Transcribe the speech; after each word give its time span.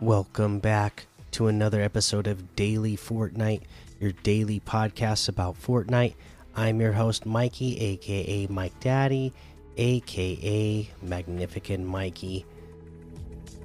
Welcome 0.00 0.60
back 0.60 1.06
to 1.32 1.48
another 1.48 1.82
episode 1.82 2.28
of 2.28 2.54
Daily 2.54 2.96
Fortnite, 2.96 3.62
your 3.98 4.12
daily 4.12 4.60
podcast 4.60 5.28
about 5.28 5.60
Fortnite. 5.60 6.14
I'm 6.54 6.80
your 6.80 6.92
host, 6.92 7.26
Mikey, 7.26 7.80
aka 7.80 8.46
Mike 8.46 8.78
Daddy, 8.78 9.32
aka 9.76 10.88
Magnificent 11.02 11.84
Mikey. 11.84 12.46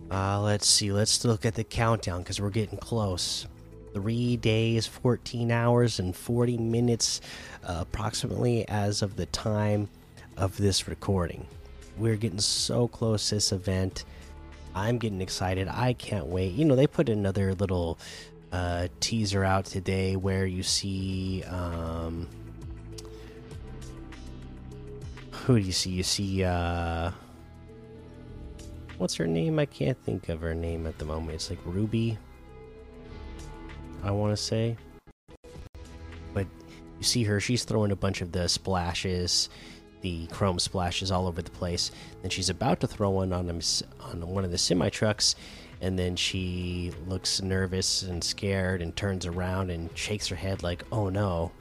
Uh, 0.10 0.41
let's 0.41 0.68
see, 0.68 0.91
let's 0.91 1.24
look 1.24 1.46
at 1.46 1.54
the 1.54 1.64
countdown 1.64 2.24
because 2.24 2.41
we're 2.41 2.50
getting 2.50 2.80
close. 2.80 3.46
Three 3.94 4.36
days, 4.36 4.88
14 4.88 5.52
hours, 5.52 6.00
and 6.00 6.16
40 6.16 6.58
minutes, 6.58 7.22
uh, 7.63 7.77
approximately, 7.82 8.68
as 8.68 9.04
of 9.04 9.18
the 9.18 9.27
time 9.27 9.88
of 10.36 10.58
this 10.58 10.88
recording. 10.88 11.46
We're 11.96 12.16
getting 12.16 12.40
so 12.40 12.88
close 12.88 13.30
to 13.30 13.36
this 13.36 13.52
event. 13.52 14.04
I'm 14.76 14.98
getting 14.98 15.22
excited. 15.22 15.68
I 15.68 15.94
can't 15.94 16.27
wait. 16.27 16.54
You 16.54 16.66
know, 16.66 16.76
they 16.76 16.88
put 16.88 17.09
another 17.09 17.54
little 17.54 18.00
uh, 18.52 18.88
teaser 18.99 19.44
out 19.44 19.66
today 19.66 20.16
where 20.16 20.46
you 20.46 20.63
see. 20.63 21.44
Um, 21.44 22.27
who 25.32 25.59
do 25.59 25.66
you 25.66 25.72
see? 25.72 25.91
You 25.91 26.04
see. 26.04 26.44
Uh, 26.44 27.12
what's 28.98 29.16
her 29.16 29.27
name? 29.27 29.60
I 29.60 29.66
can't 29.66 29.98
think 30.04 30.29
of 30.29 30.41
her 30.41 30.55
name 30.55 30.88
at 30.88 30.98
the 30.98 31.05
moment. 31.05 31.35
It's 31.35 31.49
like 31.49 31.60
Ruby. 31.66 32.18
I 34.04 34.12
want 34.12 34.35
to 34.35 34.41
say. 34.41 34.76
But 36.34 36.48
you 36.98 37.04
see 37.04 37.24
her. 37.26 37.40
She's 37.40 37.63
throwing 37.63 37.91
a 37.91 37.96
bunch 37.96 38.21
of 38.21 38.32
the 38.32 38.48
splashes 38.49 39.49
the 40.04 40.27
chrome 40.27 40.59
splashes 40.59 41.09
all 41.09 41.26
over 41.26 41.41
the 41.41 41.49
place. 41.49 41.90
Then 42.21 42.29
she's 42.29 42.49
about 42.49 42.82
to 42.82 42.87
throw 42.87 43.09
one 43.09 43.34
on 43.34 43.49
him 43.49 43.62
on 44.01 44.27
one 44.27 44.45
of 44.45 44.51
the 44.51 44.57
semi 44.57 44.90
trucks, 44.90 45.35
and 45.82 45.98
then 45.98 46.15
she 46.15 46.91
looks 47.07 47.41
nervous 47.41 48.04
and 48.04 48.23
scared 48.23 48.82
and 48.84 48.95
turns 48.95 49.26
around 49.26 49.71
and 49.71 49.90
shakes 49.98 50.27
her 50.27 50.35
head 50.35 50.62
like, 50.62 50.84
"Oh 50.91 51.10
no!" 51.10 51.51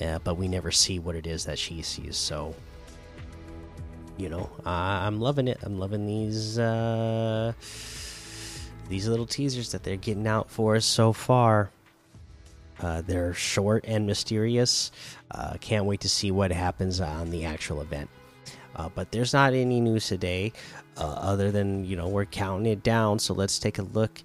Uh, 0.00 0.18
but 0.24 0.36
we 0.36 0.48
never 0.48 0.72
see 0.72 0.98
what 0.98 1.14
it 1.14 1.26
is 1.26 1.44
that 1.44 1.58
she 1.58 1.82
sees. 1.82 2.16
So, 2.16 2.54
you 4.16 4.28
know, 4.28 4.50
I'm 4.64 5.20
loving 5.20 5.46
it. 5.46 5.58
I'm 5.62 5.78
loving 5.78 6.06
these 6.06 6.58
uh, 6.58 7.52
these 8.88 9.06
little 9.06 9.26
teasers 9.26 9.72
that 9.72 9.82
they're 9.82 9.96
getting 9.96 10.26
out 10.26 10.50
for 10.50 10.74
us 10.74 10.86
so 10.86 11.12
far. 11.12 11.70
Uh, 12.80 13.02
they're 13.02 13.34
short 13.34 13.84
and 13.86 14.06
mysterious. 14.06 14.90
Uh, 15.30 15.54
can't 15.60 15.84
wait 15.84 16.00
to 16.00 16.08
see 16.08 16.30
what 16.30 16.50
happens 16.50 17.00
on 17.00 17.30
the 17.30 17.44
actual 17.44 17.80
event. 17.80 18.10
Uh, 18.76 18.88
but 18.94 19.12
there's 19.12 19.32
not 19.32 19.52
any 19.52 19.80
news 19.80 20.08
today, 20.08 20.52
uh, 20.96 21.06
other 21.06 21.52
than 21.52 21.84
you 21.84 21.96
know 21.96 22.08
we're 22.08 22.24
counting 22.24 22.70
it 22.72 22.82
down. 22.82 23.18
So 23.18 23.32
let's 23.32 23.58
take 23.58 23.78
a 23.78 23.82
look 23.82 24.20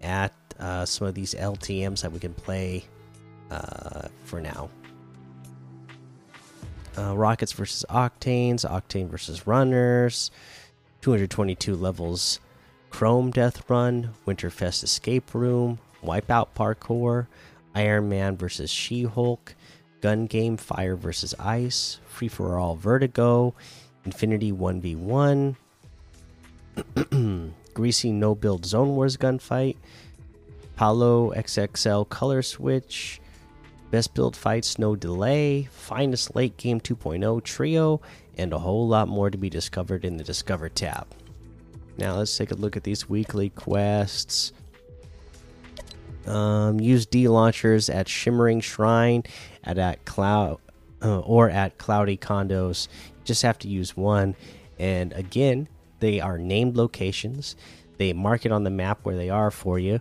at 0.00 0.34
uh, 0.58 0.84
some 0.84 1.06
of 1.06 1.14
these 1.14 1.34
LTM's 1.34 2.02
that 2.02 2.10
we 2.10 2.18
can 2.18 2.34
play 2.34 2.84
for 4.24 4.40
now. 4.40 4.70
Rockets 6.96 7.52
versus 7.52 7.84
Octanes, 7.90 8.68
Octane 8.68 9.08
versus 9.08 9.46
Runners, 9.46 10.30
222 11.02 11.74
levels, 11.74 12.40
Chrome 12.90 13.30
Death 13.30 13.68
Run, 13.68 14.10
Winterfest 14.26 14.84
Escape 14.84 15.34
Room, 15.34 15.78
Wipeout 16.04 16.48
Parkour, 16.54 17.26
Iron 17.74 18.08
Man 18.08 18.36
versus 18.36 18.70
She 18.70 19.04
Hulk, 19.04 19.54
Gun 20.00 20.26
Game 20.26 20.56
Fire 20.56 20.96
versus 20.96 21.34
Ice, 21.38 22.00
Free 22.06 22.28
for 22.28 22.58
All 22.58 22.76
Vertigo, 22.76 23.54
Infinity 24.04 24.52
1v1, 24.52 25.56
Greasy 27.74 28.12
No 28.12 28.34
Build 28.34 28.66
Zone 28.66 28.96
Wars 28.96 29.16
Gunfight, 29.16 29.76
Palo 30.76 31.32
XXL 31.32 32.08
Color 32.08 32.42
Switch, 32.42 33.20
Best 33.90 34.14
Build 34.14 34.34
Fights 34.34 34.78
No 34.78 34.96
Delay, 34.96 35.68
Finest 35.70 36.34
Late 36.34 36.56
Game 36.56 36.80
2.0 36.80 37.44
Trio, 37.44 38.00
and 38.38 38.52
a 38.52 38.58
whole 38.58 38.88
lot 38.88 39.08
more 39.08 39.30
to 39.30 39.38
be 39.38 39.50
discovered 39.50 40.04
in 40.04 40.16
the 40.16 40.24
Discover 40.24 40.70
tab. 40.70 41.06
Now 41.98 42.16
let's 42.16 42.36
take 42.36 42.50
a 42.50 42.56
look 42.56 42.76
at 42.76 42.84
these 42.84 43.08
weekly 43.08 43.50
quests. 43.50 44.52
Um, 46.26 46.80
use 46.80 47.06
D 47.06 47.28
launchers 47.28 47.90
at 47.90 48.08
Shimmering 48.08 48.60
Shrine, 48.60 49.24
at 49.64 49.78
at 49.78 50.04
Cloud, 50.04 50.58
uh, 51.02 51.20
or 51.20 51.50
at 51.50 51.78
Cloudy 51.78 52.16
Condos. 52.16 52.88
You 53.16 53.24
just 53.24 53.42
have 53.42 53.58
to 53.60 53.68
use 53.68 53.96
one. 53.96 54.36
And 54.78 55.12
again, 55.12 55.68
they 56.00 56.20
are 56.20 56.38
named 56.38 56.76
locations. 56.76 57.56
They 57.98 58.12
mark 58.12 58.46
it 58.46 58.52
on 58.52 58.64
the 58.64 58.70
map 58.70 59.00
where 59.02 59.16
they 59.16 59.30
are 59.30 59.50
for 59.50 59.78
you. 59.78 60.00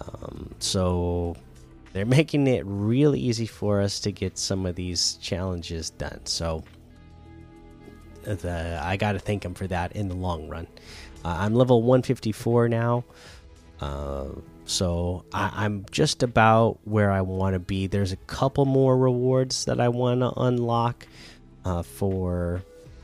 Um, 0.00 0.54
so 0.58 1.36
they're 1.92 2.06
making 2.06 2.46
it 2.46 2.62
really 2.66 3.20
easy 3.20 3.46
for 3.46 3.80
us 3.80 4.00
to 4.00 4.12
get 4.12 4.38
some 4.38 4.66
of 4.66 4.74
these 4.74 5.14
challenges 5.14 5.90
done. 5.90 6.20
So 6.24 6.64
the, 8.22 8.80
I 8.82 8.96
got 8.96 9.12
to 9.12 9.18
thank 9.18 9.42
them 9.42 9.54
for 9.54 9.66
that 9.66 9.92
in 9.92 10.08
the 10.08 10.14
long 10.14 10.48
run. 10.48 10.66
Uh, 11.24 11.36
I'm 11.40 11.54
level 11.54 11.82
154 11.82 12.68
now. 12.68 13.04
Uh, 13.80 14.26
so 14.66 15.24
I, 15.32 15.64
am 15.64 15.84
just 15.90 16.22
about 16.22 16.78
where 16.84 17.10
I 17.10 17.20
want 17.20 17.54
to 17.54 17.58
be. 17.58 17.86
There's 17.86 18.12
a 18.12 18.16
couple 18.16 18.64
more 18.64 18.96
rewards 18.96 19.66
that 19.66 19.80
I 19.80 19.88
want 19.88 20.20
to 20.20 20.32
unlock 20.32 21.06
uh, 21.64 21.82
for. 21.82 22.62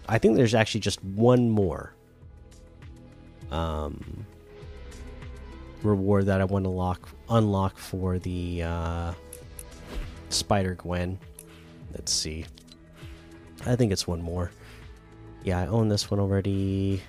I 0.08 0.18
think 0.18 0.36
there's 0.36 0.54
actually 0.54 0.80
just 0.80 1.02
one 1.04 1.50
more 1.50 1.94
um, 3.50 4.26
reward 5.82 6.26
that 6.26 6.40
I 6.40 6.44
want 6.44 6.64
to 6.64 6.70
lock 6.70 7.08
unlock 7.28 7.76
for 7.76 8.18
the 8.18 8.62
uh, 8.62 9.12
Spider 10.30 10.74
Gwen. 10.74 11.18
Let's 11.92 12.12
see. 12.12 12.46
I 13.66 13.76
think 13.76 13.92
it's 13.92 14.06
one 14.06 14.22
more. 14.22 14.50
Yeah, 15.42 15.60
I 15.60 15.66
own 15.66 15.88
this 15.88 16.10
one 16.10 16.20
already. 16.20 17.02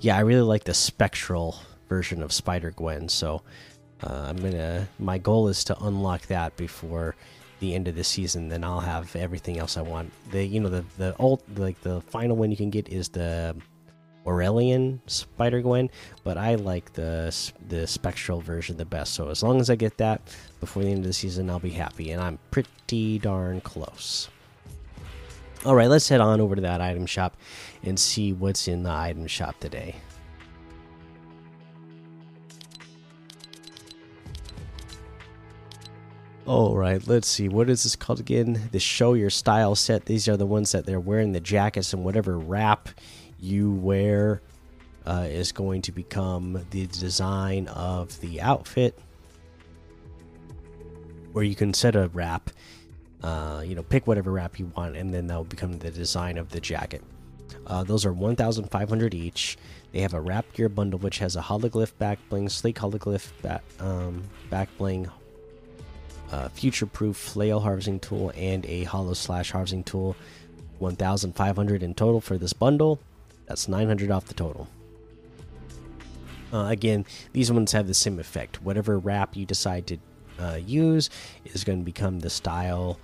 Yeah, 0.00 0.16
I 0.16 0.20
really 0.20 0.42
like 0.42 0.62
the 0.64 0.74
spectral 0.74 1.60
version 1.88 2.22
of 2.22 2.32
Spider 2.32 2.70
Gwen. 2.70 3.08
So 3.08 3.42
uh, 4.02 4.26
I'm 4.28 4.36
gonna. 4.36 4.88
My 4.98 5.18
goal 5.18 5.48
is 5.48 5.64
to 5.64 5.78
unlock 5.82 6.22
that 6.26 6.56
before 6.56 7.16
the 7.60 7.74
end 7.74 7.88
of 7.88 7.96
the 7.96 8.04
season. 8.04 8.48
Then 8.48 8.64
I'll 8.64 8.80
have 8.80 9.14
everything 9.16 9.58
else 9.58 9.76
I 9.76 9.82
want. 9.82 10.12
The 10.30 10.44
you 10.44 10.60
know 10.60 10.68
the 10.68 10.84
the 10.96 11.16
old 11.18 11.42
like 11.58 11.80
the 11.82 12.00
final 12.02 12.36
one 12.36 12.50
you 12.50 12.56
can 12.56 12.70
get 12.70 12.88
is 12.88 13.08
the 13.08 13.56
Aurelian 14.26 15.00
Spider 15.06 15.62
Gwen, 15.62 15.90
but 16.22 16.36
I 16.36 16.56
like 16.56 16.92
the 16.92 17.34
the 17.68 17.86
spectral 17.86 18.40
version 18.40 18.76
the 18.76 18.84
best. 18.84 19.14
So 19.14 19.30
as 19.30 19.42
long 19.42 19.60
as 19.60 19.70
I 19.70 19.74
get 19.74 19.96
that 19.98 20.20
before 20.60 20.82
the 20.82 20.90
end 20.90 21.00
of 21.00 21.06
the 21.06 21.12
season, 21.12 21.50
I'll 21.50 21.58
be 21.58 21.70
happy, 21.70 22.10
and 22.12 22.22
I'm 22.22 22.38
pretty 22.50 23.18
darn 23.18 23.60
close. 23.62 24.28
All 25.64 25.74
right, 25.74 25.88
let's 25.88 26.08
head 26.08 26.20
on 26.20 26.40
over 26.40 26.54
to 26.54 26.62
that 26.62 26.80
item 26.80 27.04
shop 27.06 27.36
and 27.82 27.98
see 27.98 28.32
what's 28.32 28.68
in 28.68 28.84
the 28.84 28.92
item 28.92 29.26
shop 29.26 29.58
today. 29.58 29.96
All 36.48 36.74
right, 36.74 37.06
let's 37.06 37.28
see. 37.28 37.46
What 37.50 37.68
is 37.68 37.82
this 37.82 37.94
called 37.94 38.20
again? 38.20 38.70
The 38.72 38.80
Show 38.80 39.12
Your 39.12 39.28
Style 39.28 39.74
set. 39.74 40.06
These 40.06 40.28
are 40.28 40.36
the 40.38 40.46
ones 40.46 40.72
that 40.72 40.86
they're 40.86 40.98
wearing 40.98 41.32
the 41.32 41.40
jackets 41.40 41.92
and 41.92 42.02
whatever 42.02 42.38
wrap 42.38 42.88
you 43.38 43.70
wear 43.70 44.40
uh, 45.04 45.26
is 45.28 45.52
going 45.52 45.82
to 45.82 45.92
become 45.92 46.64
the 46.70 46.86
design 46.86 47.68
of 47.68 48.18
the 48.22 48.40
outfit. 48.40 48.98
Or 51.34 51.44
you 51.44 51.54
can 51.54 51.74
set 51.74 51.94
a 51.94 52.08
wrap. 52.14 52.48
Uh, 53.22 53.62
you 53.62 53.74
know, 53.74 53.82
pick 53.82 54.06
whatever 54.06 54.32
wrap 54.32 54.58
you 54.58 54.72
want, 54.74 54.96
and 54.96 55.12
then 55.12 55.26
that 55.26 55.36
will 55.36 55.44
become 55.44 55.78
the 55.80 55.90
design 55.90 56.38
of 56.38 56.48
the 56.48 56.60
jacket. 56.60 57.02
Uh, 57.66 57.84
those 57.84 58.06
are 58.06 58.12
1,500 58.14 59.12
each. 59.12 59.58
They 59.92 60.00
have 60.00 60.14
a 60.14 60.20
wrap 60.22 60.50
gear 60.54 60.70
bundle, 60.70 60.98
which 60.98 61.18
has 61.18 61.36
a 61.36 61.42
hologlyph 61.42 61.92
back 61.98 62.18
bling, 62.30 62.48
sleek 62.48 62.76
hologlyph 62.76 63.32
back, 63.42 63.62
um, 63.80 64.22
back 64.48 64.70
bling, 64.78 65.10
uh, 66.30 66.48
future 66.48 66.86
proof 66.86 67.16
flail 67.16 67.60
harvesting 67.60 68.00
tool 68.00 68.32
and 68.36 68.64
a 68.66 68.84
hollow 68.84 69.14
slash 69.14 69.50
harvesting 69.50 69.84
tool. 69.84 70.16
1500 70.78 71.82
in 71.82 71.94
total 71.94 72.20
for 72.20 72.38
this 72.38 72.52
bundle. 72.52 73.00
That's 73.46 73.66
900 73.68 74.10
off 74.10 74.26
the 74.26 74.34
total. 74.34 74.68
Uh, 76.52 76.66
again 76.70 77.04
these 77.32 77.52
ones 77.52 77.72
have 77.72 77.86
the 77.86 77.94
same 77.94 78.18
effect. 78.18 78.62
Whatever 78.62 78.98
wrap 78.98 79.36
you 79.36 79.44
decide 79.44 79.86
to 79.88 79.98
uh, 80.38 80.58
use 80.64 81.10
is 81.44 81.64
going 81.64 81.80
to 81.80 81.84
become 81.84 82.20
the 82.20 82.30
style 82.30 82.98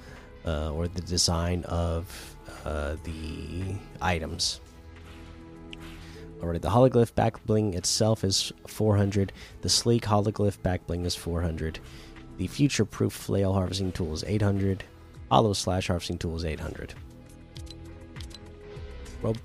uh, 0.47 0.73
or 0.73 0.89
the 0.89 1.03
design 1.03 1.65
of 1.65 2.37
uh, 2.65 2.97
the 3.05 3.75
items. 4.01 4.61
Alright, 6.43 6.63
the 6.63 6.69
hologlyph 6.69 7.15
back 7.15 7.45
bling 7.47 7.75
itself 7.75 8.23
is 8.23 8.53
400. 8.67 9.33
The 9.63 9.69
sleek 9.69 10.05
hologlyph 10.05 10.61
back 10.63 10.87
bling 10.87 11.07
is 11.07 11.17
400. 11.17 11.79
The 12.37 12.47
future 12.47 12.85
proof 12.85 13.13
flail 13.13 13.53
harvesting 13.53 13.93
tool 13.93 14.13
is 14.13 14.25
800. 14.25 14.85
Hollow 15.31 15.53
slash 15.53 15.87
harvesting 15.89 16.19
tools 16.19 16.45
800. 16.45 16.95
Well, 19.23 19.37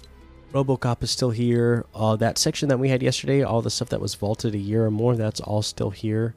Robocop 0.54 1.04
is 1.04 1.12
still 1.12 1.30
here. 1.30 1.86
Uh, 1.94 2.16
that 2.16 2.38
section 2.38 2.70
that 2.70 2.80
we 2.80 2.90
had 2.90 3.04
yesterday, 3.04 3.44
all 3.44 3.62
the 3.62 3.70
stuff 3.70 3.90
that 3.90 4.02
was 4.02 4.16
vaulted 4.16 4.56
a 4.56 4.58
year 4.58 4.86
or 4.86 4.92
more, 4.92 5.16
that's 5.16 5.40
all 5.40 5.62
still 5.62 5.92
here. 5.92 6.34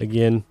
Again, 0.00 0.44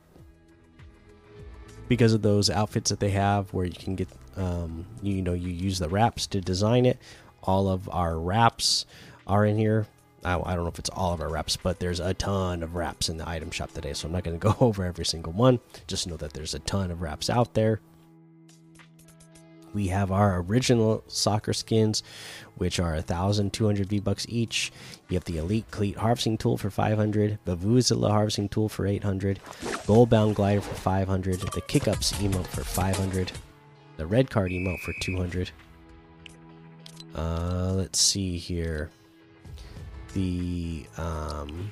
because 1.87 2.13
of 2.13 2.21
those 2.21 2.49
outfits 2.49 2.89
that 2.89 2.99
they 2.99 3.11
have, 3.11 3.53
where 3.53 3.65
you 3.65 3.73
can 3.73 3.95
get, 3.95 4.09
um, 4.35 4.85
you, 5.01 5.15
you 5.15 5.21
know, 5.21 5.33
you 5.33 5.49
use 5.49 5.79
the 5.79 5.87
wraps 5.87 6.27
to 6.27 6.41
design 6.41 6.85
it. 6.85 6.97
All 7.43 7.69
of 7.69 7.87
our 7.89 8.19
wraps 8.19 8.85
are 9.25 9.45
in 9.45 9.57
here. 9.57 9.87
I, 10.23 10.33
I 10.33 10.55
don't 10.55 10.63
know 10.63 10.69
if 10.69 10.79
it's 10.79 10.89
all 10.89 11.13
of 11.13 11.21
our 11.21 11.29
wraps, 11.29 11.57
but 11.57 11.79
there's 11.79 11.99
a 11.99 12.13
ton 12.13 12.63
of 12.63 12.75
wraps 12.75 13.09
in 13.09 13.17
the 13.17 13.27
item 13.27 13.51
shop 13.51 13.71
today. 13.71 13.93
So 13.93 14.07
I'm 14.07 14.13
not 14.13 14.23
going 14.23 14.39
to 14.39 14.53
go 14.53 14.55
over 14.59 14.85
every 14.85 15.05
single 15.05 15.33
one. 15.33 15.59
Just 15.87 16.07
know 16.07 16.17
that 16.17 16.33
there's 16.33 16.53
a 16.53 16.59
ton 16.59 16.91
of 16.91 17.01
wraps 17.01 17.29
out 17.29 17.53
there 17.53 17.81
we 19.77 19.89
have 19.89 20.11
our 20.11 20.41
original 20.41 21.03
soccer 21.07 21.53
skins, 21.53 22.01
which 22.55 22.79
are 22.79 22.93
1,200 22.93 23.87
V 23.87 23.99
bucks 23.99 24.25
each. 24.27 24.71
You 25.07 25.15
have 25.15 25.25
the 25.25 25.37
Elite 25.37 25.69
Cleat 25.69 25.97
Harvesting 25.97 26.39
Tool 26.39 26.57
for 26.57 26.71
500, 26.71 27.37
the 27.45 27.55
Vuvuzela 27.55 28.09
Harvesting 28.09 28.49
Tool 28.49 28.69
for 28.69 28.87
800, 28.87 29.39
Goldbound 29.85 30.33
Glider 30.33 30.61
for 30.61 30.73
500, 30.73 31.41
the 31.41 31.61
Kickups 31.61 32.13
emote 32.15 32.47
for 32.47 32.63
500, 32.63 33.31
the 33.97 34.07
Red 34.07 34.31
Card 34.31 34.51
emote 34.51 34.79
for 34.79 34.93
200. 34.99 35.51
Uh, 37.15 37.73
let's 37.75 37.99
see 37.99 38.37
here. 38.37 38.89
The 40.17 40.83
um, 40.97 41.71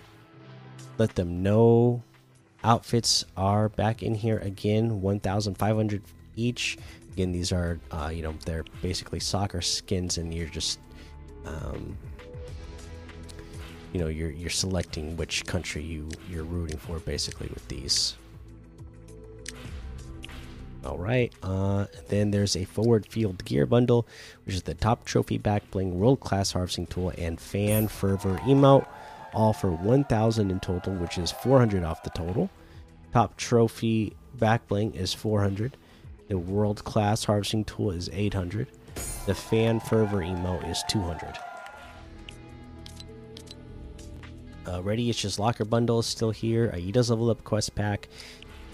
let 0.99 1.15
them 1.15 1.41
know 1.41 2.03
outfits 2.63 3.25
are 3.35 3.69
back 3.69 4.03
in 4.03 4.13
here 4.13 4.37
again, 4.37 5.01
1,500 5.01 6.03
each. 6.35 6.77
Again, 7.13 7.31
these 7.31 7.51
are 7.51 7.79
uh, 7.89 8.11
you 8.13 8.21
know 8.21 8.35
they're 8.45 8.63
basically 8.83 9.19
soccer 9.19 9.61
skins, 9.61 10.19
and 10.19 10.31
you're 10.31 10.45
just 10.45 10.77
um, 11.43 11.97
you 13.93 13.99
know 13.99 14.09
you're 14.09 14.29
you're 14.29 14.51
selecting 14.51 15.17
which 15.17 15.43
country 15.47 15.81
you 15.81 16.07
you're 16.29 16.43
rooting 16.43 16.77
for 16.77 16.99
basically 16.99 17.49
with 17.51 17.67
these. 17.67 18.15
All 20.85 20.97
right. 20.97 21.33
Uh, 21.41 21.85
then 22.09 22.31
there's 22.31 22.55
a 22.55 22.65
forward 22.65 23.07
field 23.07 23.43
gear 23.43 23.65
bundle, 23.65 24.07
which 24.45 24.55
is 24.55 24.63
the 24.63 24.75
top 24.75 25.05
trophy 25.05 25.37
back 25.37 25.69
bling, 25.71 25.99
world 25.99 26.19
class 26.19 26.51
harvesting 26.51 26.85
tool, 26.85 27.11
and 27.17 27.39
fan 27.39 27.87
fervor 27.87 28.37
emote, 28.43 28.85
all 29.33 29.51
for 29.51 29.71
1,000 29.71 30.51
in 30.51 30.59
total, 30.59 30.93
which 30.93 31.17
is 31.17 31.31
400 31.31 31.83
off 31.83 32.03
the 32.03 32.11
total. 32.11 32.49
Top 33.13 33.35
trophy 33.37 34.15
back 34.35 34.67
bling 34.67 34.93
is 34.93 35.13
400. 35.13 35.75
The 36.27 36.37
world 36.37 36.83
class 36.83 37.23
harvesting 37.23 37.65
tool 37.65 37.91
is 37.91 38.09
800. 38.13 38.67
The 39.25 39.35
fan 39.35 39.79
fervor 39.79 40.19
emote 40.19 40.69
is 40.69 40.83
200. 40.89 41.37
Uh, 44.67 44.81
Ready 44.81 45.11
just 45.11 45.37
Locker 45.37 45.65
Bundle 45.65 45.99
is 45.99 46.07
still 46.07 46.31
here. 46.31 46.71
Aida's 46.73 47.09
Level 47.09 47.29
Up 47.29 47.43
Quest 47.43 47.75
Pack. 47.75 48.09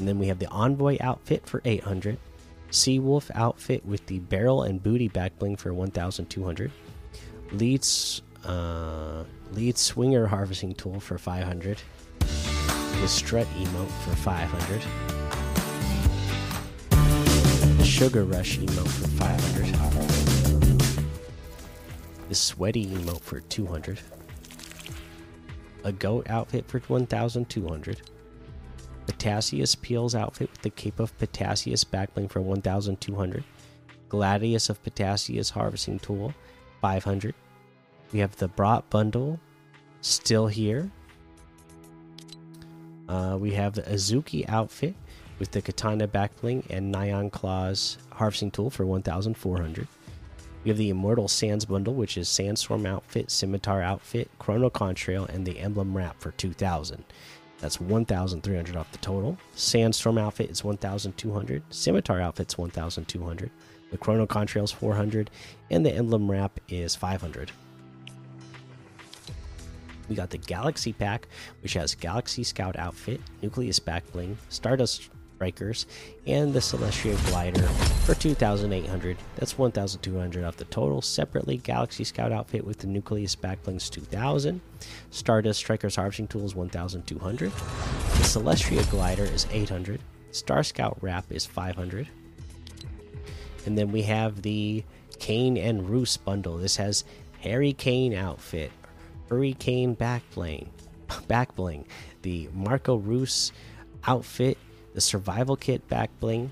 And 0.02 0.08
then 0.08 0.18
we 0.18 0.26
have 0.30 0.40
the 0.40 0.48
Envoy 0.48 0.98
outfit 1.00 1.46
for 1.46 1.62
800. 1.64 2.18
Seawolf 2.72 3.30
outfit 3.36 3.86
with 3.86 4.04
the 4.08 4.18
barrel 4.18 4.64
and 4.64 4.82
booty 4.82 5.08
back 5.10 5.38
bling 5.38 5.58
for 5.58 5.76
1200. 5.76 6.72
Leads, 7.52 8.24
uh, 8.44 9.24
lead 9.52 9.78
Swinger 9.78 10.26
Harvesting 10.26 10.74
Tool 10.74 11.00
for 11.00 11.20
500. 11.20 11.78
The 12.20 13.08
Strut 13.08 13.46
emote 13.60 13.92
for 14.04 14.16
500 14.16 14.82
The 17.78 17.86
Sugar 17.86 18.24
Rush 18.24 18.58
emote 18.58 18.88
for 18.88 19.08
500. 19.08 20.80
The 22.28 22.34
Sweaty 22.34 22.88
emote 22.88 23.22
for 23.22 23.42
200. 23.42 24.00
A 25.84 25.92
Goat 25.92 26.28
outfit 26.28 26.66
for 26.68 26.80
1200. 26.80 28.02
Potassius 29.12 29.76
Peels 29.76 30.16
outfit 30.16 30.50
with 30.50 30.62
the 30.62 30.70
Cape 30.70 31.00
of 31.02 31.18
Potassius 31.18 31.84
backbling 31.84 32.30
for 32.30 32.40
1200. 32.40 33.44
Gladius 34.08 34.70
of 34.70 34.82
Potassius 34.84 35.50
Harvesting 35.50 36.00
Tool 36.00 36.34
500. 36.80 37.36
We 38.14 38.20
have 38.20 38.38
the 38.38 38.48
Brat 38.48 38.90
Bundle 38.90 39.38
still 40.00 40.48
here. 40.48 40.90
Uh, 43.10 43.38
we 43.38 43.52
have 43.52 43.74
the 43.74 43.82
Azuki 43.82 44.48
outfit 44.48 44.96
with 45.40 45.52
the 45.52 45.62
Katana 45.62 46.08
Backbling 46.08 46.66
and 46.70 46.96
Nyan 46.96 47.30
Claws 47.30 47.98
Harvesting 48.14 48.52
Tool 48.52 48.70
for 48.70 48.86
1,400. 48.86 49.88
We 50.64 50.70
have 50.70 50.78
the 50.78 50.90
Immortal 50.90 51.28
Sands 51.28 51.66
Bundle, 51.66 51.96
which 51.96 52.16
is 52.18 52.30
Sandstorm 52.30 52.86
Outfit, 52.86 53.30
Scimitar 53.30 53.82
Outfit, 53.82 54.30
Chrono 54.40 54.70
Contrail, 54.70 55.28
and 55.28 55.46
the 55.46 55.60
Emblem 55.60 55.98
Wrap 55.98 56.22
for 56.22 56.32
2,000. 56.32 57.04
That's 57.62 57.80
1,300 57.80 58.76
off 58.76 58.92
the 58.92 58.98
total. 58.98 59.38
Sandstorm 59.54 60.18
Outfit 60.18 60.50
is 60.50 60.64
1,200. 60.64 61.64
Scimitar 61.70 62.20
Outfit's 62.20 62.58
1,200. 62.58 63.52
The 63.92 63.98
Chrono 63.98 64.26
Contrail 64.26 64.64
is 64.64 64.72
400. 64.72 65.30
And 65.70 65.86
the 65.86 65.94
Emblem 65.94 66.30
Wrap 66.30 66.60
is 66.68 66.96
500. 66.96 67.52
We 70.10 70.16
got 70.16 70.32
the 70.32 70.40
Galaxy 70.40 70.92
Pack, 70.92 71.28
which 71.62 71.74
has 71.74 71.96
Galaxy 71.96 72.44
Scout 72.44 72.78
Outfit, 72.78 73.22
Nucleus 73.42 73.80
Backbling, 73.80 74.36
Stardust 74.50 75.10
Strikers, 75.42 75.88
and 76.28 76.54
the 76.54 76.60
Celestia 76.60 77.18
Glider 77.32 77.64
for 78.06 78.14
2,800. 78.14 79.18
That's 79.38 79.58
1,200 79.58 80.44
off 80.44 80.58
the 80.58 80.66
total. 80.66 81.02
Separately, 81.02 81.58
Galaxy 81.58 82.04
Scout 82.04 82.32
outfit 82.32 82.64
with 82.64 82.78
the 82.78 82.86
Nucleus 82.86 83.36
Backblings 83.36 83.90
2,000. 83.90 84.62
Stardust 85.10 85.60
Strikers 85.60 85.96
Harvesting 85.96 86.28
Tools 86.28 86.54
1,200. 86.54 87.52
The 87.52 88.24
Celestia 88.24 88.88
Glider 88.92 89.24
is 89.24 89.48
800. 89.52 90.00
Star 90.30 90.62
Scout 90.62 91.00
Wrap 91.02 91.26
is 91.32 91.48
500. 91.48 92.08
And 93.66 93.76
then 93.76 93.92
we 93.92 94.04
have 94.04 94.44
the 94.44 94.84
Kane 95.18 95.58
and 95.58 95.90
Reus 95.90 96.18
bundle. 96.18 96.58
This 96.58 96.76
has 96.76 97.04
Harry 97.40 97.74
Kane 97.74 98.14
outfit, 98.14 98.72
Hurricane 99.28 99.96
backbling, 99.96 100.68
backbling, 101.08 101.86
the 102.22 102.48
Marco 102.54 102.98
Reus 102.98 103.52
outfit 104.06 104.60
the 104.94 105.02
survival 105.02 105.56
kit 105.56 105.88
back 105.88 106.10
bling, 106.20 106.52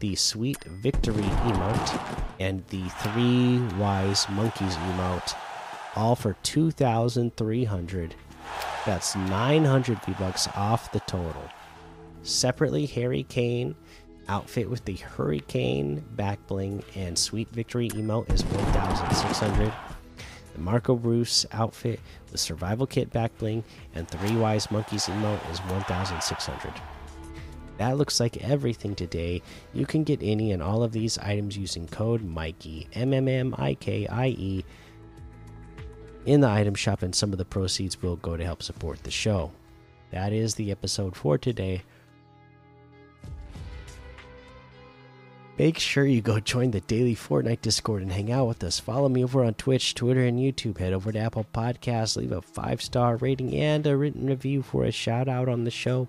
the 0.00 0.16
sweet 0.16 0.62
victory 0.64 1.22
emote, 1.22 2.16
and 2.38 2.66
the 2.68 2.88
three 3.00 3.58
wise 3.78 4.28
monkeys 4.30 4.76
emote, 4.76 5.34
all 5.94 6.16
for 6.16 6.36
2,300. 6.42 8.14
That's 8.86 9.14
900 9.14 10.02
V 10.04 10.12
bucks 10.18 10.48
off 10.56 10.90
the 10.92 11.00
total. 11.00 11.44
Separately, 12.22 12.86
Harry 12.86 13.24
Kane 13.24 13.74
outfit 14.28 14.70
with 14.70 14.84
the 14.84 14.94
Hurricane 14.94 16.04
back 16.12 16.46
bling 16.46 16.84
and 16.94 17.18
Sweet 17.18 17.48
Victory 17.50 17.90
emote 17.90 18.32
is 18.32 18.44
1,600. 18.44 19.72
The 20.54 20.60
Marco 20.60 20.94
Reus 20.94 21.46
outfit 21.52 22.00
with 22.30 22.40
Survival 22.40 22.86
Kit 22.86 23.10
back 23.10 23.36
bling 23.38 23.64
and 23.94 24.08
Three 24.08 24.36
Wise 24.36 24.70
Monkeys 24.70 25.06
emote 25.06 25.50
is 25.50 25.58
1,600. 25.60 26.72
That 27.80 27.96
looks 27.96 28.20
like 28.20 28.36
everything 28.44 28.94
today. 28.94 29.40
You 29.72 29.86
can 29.86 30.04
get 30.04 30.18
any 30.22 30.52
and 30.52 30.62
all 30.62 30.82
of 30.82 30.92
these 30.92 31.16
items 31.16 31.56
using 31.56 31.88
code 31.88 32.22
Mikey, 32.22 32.86
M 32.92 33.14
M 33.14 33.26
M 33.26 33.54
I 33.56 33.72
K 33.72 34.06
I 34.06 34.26
E, 34.26 34.66
in 36.26 36.42
the 36.42 36.50
item 36.50 36.74
shop, 36.74 37.00
and 37.00 37.14
some 37.14 37.32
of 37.32 37.38
the 37.38 37.44
proceeds 37.46 38.02
will 38.02 38.16
go 38.16 38.36
to 38.36 38.44
help 38.44 38.62
support 38.62 39.02
the 39.02 39.10
show. 39.10 39.50
That 40.10 40.34
is 40.34 40.56
the 40.56 40.70
episode 40.70 41.16
for 41.16 41.38
today. 41.38 41.80
Make 45.56 45.78
sure 45.78 46.04
you 46.04 46.20
go 46.20 46.38
join 46.38 46.72
the 46.72 46.80
daily 46.82 47.16
Fortnite 47.16 47.62
Discord 47.62 48.02
and 48.02 48.12
hang 48.12 48.30
out 48.30 48.46
with 48.46 48.62
us. 48.62 48.78
Follow 48.78 49.08
me 49.08 49.24
over 49.24 49.42
on 49.42 49.54
Twitch, 49.54 49.94
Twitter, 49.94 50.26
and 50.26 50.38
YouTube. 50.38 50.76
Head 50.76 50.92
over 50.92 51.12
to 51.12 51.18
Apple 51.18 51.46
Podcasts, 51.54 52.18
leave 52.18 52.32
a 52.32 52.42
five 52.42 52.82
star 52.82 53.16
rating 53.16 53.56
and 53.56 53.86
a 53.86 53.96
written 53.96 54.26
review 54.26 54.60
for 54.60 54.84
a 54.84 54.92
shout 54.92 55.28
out 55.28 55.48
on 55.48 55.64
the 55.64 55.70
show. 55.70 56.08